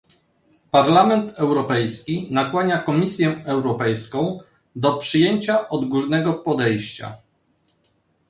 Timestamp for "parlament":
0.71-1.33